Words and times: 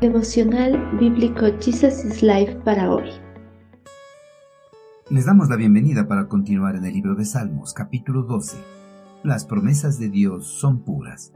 Devocional 0.00 0.96
Bíblico 0.98 1.44
Jesus 1.60 2.06
is 2.06 2.22
Life 2.22 2.54
para 2.64 2.90
hoy. 2.90 3.10
Les 5.10 5.26
damos 5.26 5.50
la 5.50 5.56
bienvenida 5.56 6.08
para 6.08 6.26
continuar 6.26 6.74
en 6.74 6.86
el 6.86 6.94
libro 6.94 7.14
de 7.14 7.26
Salmos, 7.26 7.74
capítulo 7.74 8.22
12. 8.22 8.56
Las 9.24 9.44
promesas 9.44 9.98
de 9.98 10.08
Dios 10.08 10.46
son 10.46 10.84
puras. 10.84 11.34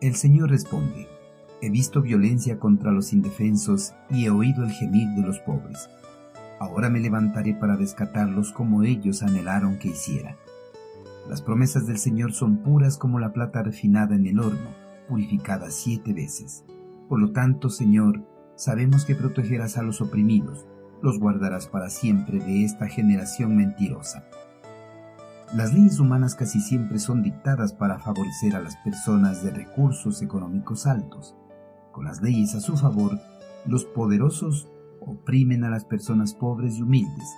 El 0.00 0.14
Señor 0.14 0.48
responde, 0.48 1.06
He 1.60 1.68
visto 1.68 2.00
violencia 2.00 2.58
contra 2.58 2.92
los 2.92 3.12
indefensos 3.12 3.92
y 4.08 4.24
he 4.24 4.30
oído 4.30 4.64
el 4.64 4.70
gemir 4.70 5.08
de 5.08 5.20
los 5.20 5.38
pobres. 5.40 5.90
Ahora 6.60 6.88
me 6.88 7.00
levantaré 7.00 7.52
para 7.52 7.76
rescatarlos 7.76 8.52
como 8.52 8.84
ellos 8.84 9.22
anhelaron 9.22 9.78
que 9.78 9.88
hiciera. 9.88 10.38
Las 11.28 11.42
promesas 11.42 11.86
del 11.86 11.98
Señor 11.98 12.32
son 12.32 12.62
puras 12.62 12.96
como 12.96 13.20
la 13.20 13.34
plata 13.34 13.62
refinada 13.62 14.16
en 14.16 14.26
el 14.26 14.40
horno, 14.40 14.70
purificada 15.10 15.70
siete 15.70 16.14
veces. 16.14 16.64
Por 17.10 17.20
lo 17.20 17.32
tanto, 17.32 17.70
Señor, 17.70 18.24
sabemos 18.54 19.04
que 19.04 19.16
protegerás 19.16 19.76
a 19.76 19.82
los 19.82 20.00
oprimidos, 20.00 20.64
los 21.02 21.18
guardarás 21.18 21.66
para 21.66 21.90
siempre 21.90 22.38
de 22.38 22.64
esta 22.64 22.86
generación 22.86 23.56
mentirosa. 23.56 24.28
Las 25.52 25.74
leyes 25.74 25.98
humanas 25.98 26.36
casi 26.36 26.60
siempre 26.60 27.00
son 27.00 27.24
dictadas 27.24 27.72
para 27.72 27.98
favorecer 27.98 28.54
a 28.54 28.60
las 28.60 28.76
personas 28.76 29.42
de 29.42 29.50
recursos 29.50 30.22
económicos 30.22 30.86
altos. 30.86 31.34
Con 31.90 32.04
las 32.04 32.22
leyes 32.22 32.54
a 32.54 32.60
su 32.60 32.76
favor, 32.76 33.18
los 33.66 33.84
poderosos 33.86 34.70
oprimen 35.00 35.64
a 35.64 35.70
las 35.70 35.84
personas 35.84 36.32
pobres 36.32 36.78
y 36.78 36.82
humildes, 36.82 37.28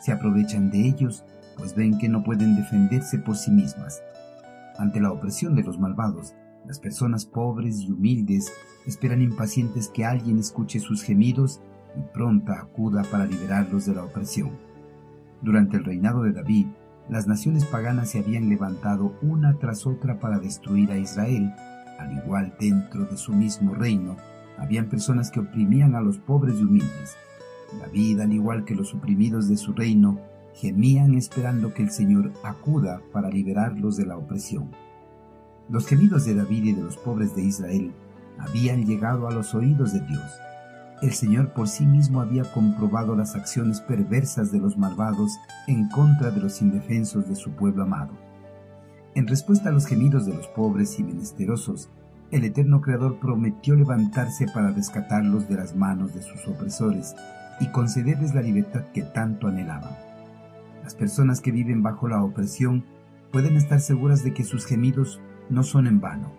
se 0.00 0.10
aprovechan 0.10 0.72
de 0.72 0.88
ellos, 0.88 1.24
pues 1.56 1.76
ven 1.76 1.96
que 1.96 2.08
no 2.08 2.24
pueden 2.24 2.56
defenderse 2.56 3.20
por 3.20 3.36
sí 3.36 3.52
mismas. 3.52 4.02
Ante 4.78 5.00
la 5.00 5.12
opresión 5.12 5.54
de 5.54 5.62
los 5.62 5.78
malvados, 5.78 6.34
las 6.66 6.78
personas 6.78 7.26
pobres 7.26 7.80
y 7.80 7.90
humildes 7.90 8.52
esperan 8.86 9.22
impacientes 9.22 9.88
que 9.88 10.04
alguien 10.04 10.38
escuche 10.38 10.80
sus 10.80 11.02
gemidos 11.02 11.60
y 11.96 12.02
pronta 12.12 12.60
acuda 12.60 13.02
para 13.10 13.26
liberarlos 13.26 13.86
de 13.86 13.94
la 13.94 14.04
opresión. 14.04 14.52
Durante 15.42 15.76
el 15.76 15.84
reinado 15.84 16.22
de 16.22 16.32
David, 16.32 16.66
las 17.08 17.26
naciones 17.26 17.64
paganas 17.64 18.10
se 18.10 18.20
habían 18.20 18.48
levantado 18.48 19.16
una 19.22 19.58
tras 19.58 19.86
otra 19.86 20.20
para 20.20 20.38
destruir 20.38 20.92
a 20.92 20.98
Israel, 20.98 21.52
al 21.98 22.16
igual 22.16 22.54
dentro 22.58 23.04
de 23.06 23.16
su 23.16 23.32
mismo 23.32 23.74
reino, 23.74 24.16
habían 24.56 24.88
personas 24.88 25.30
que 25.30 25.40
oprimían 25.40 25.94
a 25.94 26.00
los 26.00 26.18
pobres 26.18 26.60
y 26.60 26.62
humildes. 26.62 27.16
David, 27.80 28.20
al 28.20 28.32
igual 28.32 28.64
que 28.64 28.74
los 28.74 28.94
oprimidos 28.94 29.48
de 29.48 29.56
su 29.56 29.72
reino, 29.72 30.20
gemían 30.54 31.14
esperando 31.14 31.72
que 31.74 31.82
el 31.82 31.90
Señor 31.90 32.32
acuda 32.44 33.00
para 33.12 33.30
liberarlos 33.30 33.96
de 33.96 34.06
la 34.06 34.16
opresión. 34.16 34.70
Los 35.72 35.86
gemidos 35.86 36.26
de 36.26 36.34
David 36.34 36.64
y 36.64 36.72
de 36.72 36.82
los 36.82 36.98
pobres 36.98 37.34
de 37.34 37.44
Israel 37.44 37.94
habían 38.38 38.84
llegado 38.84 39.26
a 39.26 39.32
los 39.32 39.54
oídos 39.54 39.94
de 39.94 40.00
Dios. 40.00 40.38
El 41.00 41.12
Señor 41.12 41.54
por 41.54 41.66
sí 41.66 41.86
mismo 41.86 42.20
había 42.20 42.44
comprobado 42.44 43.16
las 43.16 43.34
acciones 43.34 43.80
perversas 43.80 44.52
de 44.52 44.58
los 44.58 44.76
malvados 44.76 45.32
en 45.66 45.88
contra 45.88 46.30
de 46.30 46.42
los 46.42 46.60
indefensos 46.60 47.26
de 47.26 47.36
su 47.36 47.52
pueblo 47.52 47.84
amado. 47.84 48.12
En 49.14 49.26
respuesta 49.26 49.70
a 49.70 49.72
los 49.72 49.86
gemidos 49.86 50.26
de 50.26 50.34
los 50.34 50.46
pobres 50.48 50.98
y 50.98 51.04
menesterosos, 51.04 51.88
el 52.30 52.44
eterno 52.44 52.82
Creador 52.82 53.18
prometió 53.18 53.74
levantarse 53.74 54.48
para 54.52 54.72
rescatarlos 54.72 55.48
de 55.48 55.54
las 55.54 55.74
manos 55.74 56.12
de 56.14 56.20
sus 56.20 56.46
opresores 56.48 57.14
y 57.60 57.68
concederles 57.68 58.34
la 58.34 58.42
libertad 58.42 58.84
que 58.92 59.04
tanto 59.04 59.48
anhelaban. 59.48 59.96
Las 60.84 60.94
personas 60.94 61.40
que 61.40 61.50
viven 61.50 61.82
bajo 61.82 62.08
la 62.08 62.22
opresión 62.22 62.84
pueden 63.32 63.56
estar 63.56 63.80
seguras 63.80 64.22
de 64.22 64.34
que 64.34 64.44
sus 64.44 64.66
gemidos 64.66 65.18
no 65.52 65.62
son 65.62 65.86
en 65.86 66.00
vano, 66.00 66.32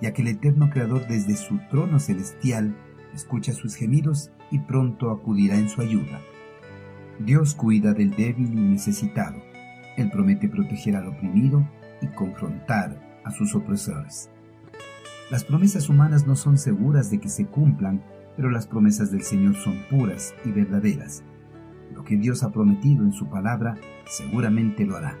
ya 0.00 0.12
que 0.12 0.22
el 0.22 0.28
eterno 0.28 0.70
Creador 0.70 1.06
desde 1.06 1.36
su 1.36 1.58
trono 1.70 2.00
celestial 2.00 2.74
escucha 3.14 3.52
sus 3.52 3.76
gemidos 3.76 4.32
y 4.50 4.58
pronto 4.58 5.10
acudirá 5.10 5.56
en 5.56 5.68
su 5.68 5.82
ayuda. 5.82 6.20
Dios 7.18 7.54
cuida 7.54 7.92
del 7.92 8.10
débil 8.10 8.52
y 8.58 8.60
necesitado. 8.60 9.36
Él 9.96 10.10
promete 10.10 10.48
proteger 10.48 10.96
al 10.96 11.08
oprimido 11.08 11.68
y 12.00 12.08
confrontar 12.08 13.20
a 13.24 13.30
sus 13.30 13.54
opresores. 13.54 14.30
Las 15.30 15.44
promesas 15.44 15.88
humanas 15.88 16.26
no 16.26 16.34
son 16.34 16.58
seguras 16.58 17.10
de 17.10 17.20
que 17.20 17.28
se 17.28 17.46
cumplan, 17.46 18.02
pero 18.36 18.50
las 18.50 18.66
promesas 18.66 19.12
del 19.12 19.22
Señor 19.22 19.54
son 19.54 19.76
puras 19.90 20.34
y 20.44 20.50
verdaderas. 20.50 21.22
Lo 21.94 22.02
que 22.02 22.16
Dios 22.16 22.42
ha 22.42 22.50
prometido 22.50 23.04
en 23.04 23.12
su 23.12 23.28
palabra 23.28 23.76
seguramente 24.06 24.84
lo 24.84 24.96
hará, 24.96 25.16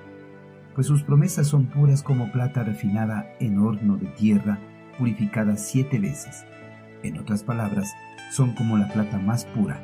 pues 0.74 0.86
sus 0.86 1.02
promesas 1.02 1.46
son 1.46 1.66
puras 1.66 2.02
como 2.02 2.32
plata 2.32 2.64
refinada 2.64 3.32
en 3.40 3.58
horno 3.58 3.96
de 3.96 4.06
tierra, 4.08 4.58
purificada 4.98 5.56
siete 5.56 5.98
veces. 5.98 6.44
En 7.02 7.18
otras 7.18 7.42
palabras, 7.42 7.92
son 8.32 8.54
como 8.54 8.76
la 8.76 8.88
plata 8.88 9.18
más 9.18 9.44
pura. 9.44 9.80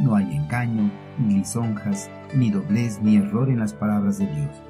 No 0.00 0.16
hay 0.16 0.34
engaño, 0.34 0.90
ni 1.18 1.36
lisonjas, 1.36 2.10
ni 2.34 2.50
doblez, 2.50 3.00
ni 3.00 3.16
error 3.16 3.48
en 3.48 3.60
las 3.60 3.72
palabras 3.72 4.18
de 4.18 4.26
Dios. 4.26 4.62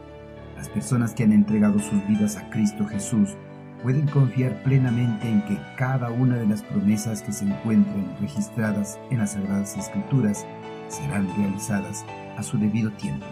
Las 0.57 0.69
personas 0.69 1.15
que 1.15 1.25
han 1.25 1.33
entregado 1.33 1.79
sus 1.79 2.07
vidas 2.07 2.37
a 2.37 2.51
Cristo 2.51 2.87
Jesús 2.87 3.37
pueden 3.83 4.07
confiar 4.09 4.63
plenamente 4.63 5.29
en 5.29 5.43
que 5.47 5.59
cada 5.77 6.11
una 6.11 6.37
de 6.37 6.47
las 6.47 6.63
promesas 6.63 7.23
que 7.23 7.33
se 7.33 7.45
encuentran 7.45 8.17
registradas 8.21 8.99
en 9.11 9.19
las 9.19 9.33
Sagradas 9.33 9.77
Escrituras 9.77 10.47
serán 10.89 11.29
realizadas 11.37 12.05
a 12.37 12.43
su 12.43 12.59
debido 12.59 12.91
tiempo. 12.93 13.27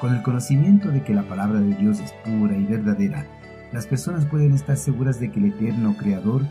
Con 0.00 0.14
el 0.14 0.22
conocimiento 0.22 0.92
de 0.92 1.02
que 1.02 1.12
la 1.12 1.24
palabra 1.24 1.60
de 1.60 1.74
Dios 1.74 1.98
es 1.98 2.12
pura 2.24 2.56
y 2.56 2.64
verdadera, 2.64 3.26
las 3.72 3.88
personas 3.88 4.26
pueden 4.26 4.54
estar 4.54 4.76
seguras 4.76 5.18
de 5.18 5.32
que 5.32 5.40
el 5.40 5.46
eterno 5.46 5.96
Creador 5.96 6.42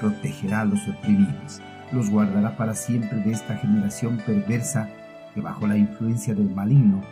protegerá 0.00 0.62
a 0.62 0.64
los 0.64 0.88
oprimidos, 0.88 1.60
los 1.92 2.08
guardará 2.08 2.56
para 2.56 2.74
siempre 2.74 3.18
de 3.18 3.32
esta 3.32 3.56
generación 3.56 4.18
perversa 4.24 4.88
que 5.34 5.42
bajo 5.42 5.66
la 5.66 5.76
influencia 5.76 6.34
del 6.34 6.48
maligno 6.54 7.02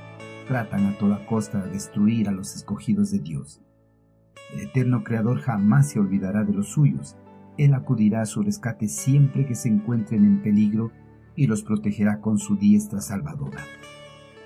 tratan 0.49 0.87
a 0.87 0.97
toda 0.97 1.27
costa 1.27 1.63
de 1.63 1.73
destruir 1.73 2.27
a 2.27 2.33
los 2.33 2.57
escogidos 2.57 3.11
de 3.11 3.19
Dios. 3.19 3.61
El 4.55 4.61
eterno 4.61 5.05
Creador 5.05 5.41
jamás 5.41 5.91
se 5.91 6.01
olvidará 6.01 6.43
de 6.43 6.55
los 6.55 6.69
suyos. 6.69 7.17
Él 7.59 7.75
acudirá 7.75 8.23
a 8.23 8.27
su 8.27 8.43
rescate 8.43 8.89
siempre 8.89 9.45
que 9.45 9.55
se 9.55 9.69
encuentren 9.69 10.25
en 10.25 10.43
peligro 10.43 10.91
y 11.37 11.49
los 11.49 11.63
protegerá 11.63 12.21
con 12.21 12.39
su 12.39 12.57
diestra 12.57 13.03
salvadora. 13.03 13.61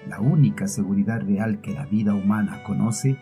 La 0.08 0.20
única 0.20 0.68
seguridad 0.68 1.20
real 1.20 1.60
que 1.60 1.74
la 1.74 1.86
vida 1.86 2.14
humana 2.14 2.62
conoce 2.64 3.18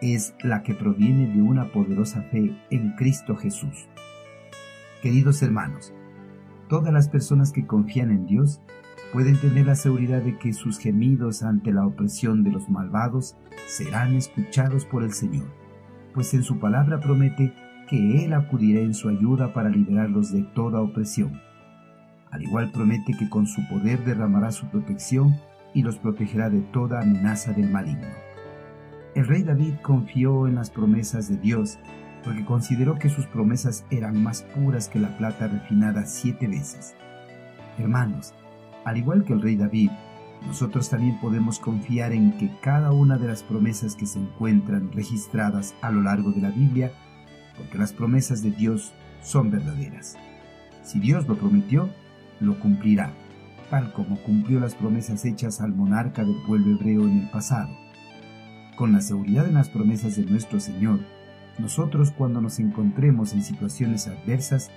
es 0.00 0.34
la 0.42 0.62
que 0.62 0.74
proviene 0.74 1.26
de 1.34 1.42
una 1.42 1.72
poderosa 1.72 2.22
fe 2.30 2.56
en 2.70 2.94
Cristo 2.96 3.36
Jesús. 3.36 3.88
Queridos 5.02 5.42
hermanos, 5.42 5.92
todas 6.68 6.92
las 6.92 7.08
personas 7.08 7.52
que 7.52 7.66
confían 7.66 8.10
en 8.10 8.26
Dios 8.26 8.60
pueden 9.12 9.36
tener 9.40 9.66
la 9.66 9.74
seguridad 9.74 10.22
de 10.22 10.38
que 10.38 10.52
sus 10.52 10.78
gemidos 10.78 11.42
ante 11.42 11.72
la 11.72 11.86
opresión 11.86 12.44
de 12.44 12.52
los 12.52 12.68
malvados 12.68 13.36
serán 13.66 14.14
escuchados 14.14 14.84
por 14.86 15.02
el 15.02 15.12
Señor 15.12 15.60
pues 16.14 16.34
en 16.34 16.42
su 16.42 16.58
palabra 16.58 17.00
promete 17.00 17.52
que 17.88 18.24
Él 18.24 18.32
acudirá 18.34 18.80
en 18.80 18.94
su 18.94 19.08
ayuda 19.08 19.52
para 19.52 19.68
liberarlos 19.68 20.32
de 20.32 20.42
toda 20.42 20.80
opresión. 20.80 21.40
Al 22.30 22.42
igual 22.42 22.70
promete 22.70 23.12
que 23.18 23.28
con 23.28 23.46
su 23.46 23.66
poder 23.68 24.04
derramará 24.04 24.52
su 24.52 24.66
protección 24.66 25.36
y 25.74 25.82
los 25.82 25.98
protegerá 25.98 26.50
de 26.50 26.60
toda 26.60 27.00
amenaza 27.00 27.52
del 27.52 27.70
maligno. 27.70 28.08
El 29.14 29.26
rey 29.26 29.42
David 29.42 29.74
confió 29.82 30.46
en 30.46 30.54
las 30.54 30.70
promesas 30.70 31.28
de 31.28 31.36
Dios 31.36 31.78
porque 32.24 32.44
consideró 32.44 32.98
que 32.98 33.08
sus 33.08 33.26
promesas 33.26 33.84
eran 33.90 34.22
más 34.22 34.42
puras 34.42 34.88
que 34.88 34.98
la 34.98 35.16
plata 35.16 35.48
refinada 35.48 36.06
siete 36.06 36.46
veces. 36.46 36.94
Hermanos, 37.78 38.34
al 38.84 38.98
igual 38.98 39.24
que 39.24 39.32
el 39.32 39.42
rey 39.42 39.56
David, 39.56 39.90
nosotros 40.46 40.88
también 40.88 41.18
podemos 41.20 41.58
confiar 41.58 42.12
en 42.12 42.36
que 42.38 42.50
cada 42.62 42.92
una 42.92 43.18
de 43.18 43.28
las 43.28 43.42
promesas 43.42 43.94
que 43.94 44.06
se 44.06 44.18
encuentran 44.18 44.90
registradas 44.92 45.74
a 45.82 45.90
lo 45.90 46.02
largo 46.02 46.32
de 46.32 46.40
la 46.40 46.50
Biblia, 46.50 46.92
porque 47.56 47.78
las 47.78 47.92
promesas 47.92 48.42
de 48.42 48.50
Dios 48.50 48.92
son 49.22 49.50
verdaderas. 49.50 50.16
Si 50.82 50.98
Dios 50.98 51.28
lo 51.28 51.36
prometió, 51.36 51.90
lo 52.40 52.58
cumplirá, 52.58 53.12
tal 53.70 53.92
como 53.92 54.20
cumplió 54.22 54.60
las 54.60 54.74
promesas 54.74 55.24
hechas 55.24 55.60
al 55.60 55.72
monarca 55.72 56.24
del 56.24 56.36
pueblo 56.46 56.72
hebreo 56.72 57.02
en 57.02 57.20
el 57.20 57.30
pasado. 57.30 57.70
Con 58.76 58.92
la 58.92 59.00
seguridad 59.00 59.46
en 59.46 59.54
las 59.54 59.70
promesas 59.70 60.16
de 60.16 60.24
nuestro 60.24 60.58
Señor, 60.60 61.00
nosotros 61.58 62.10
cuando 62.10 62.40
nos 62.40 62.58
encontremos 62.58 63.32
en 63.32 63.42
situaciones 63.42 64.08
adversas, 64.08 64.70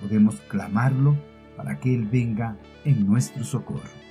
podemos 0.00 0.36
clamarlo 0.42 1.16
para 1.56 1.80
que 1.80 1.94
Él 1.94 2.06
venga 2.06 2.56
en 2.84 3.06
nuestro 3.06 3.44
socorro. 3.44 4.03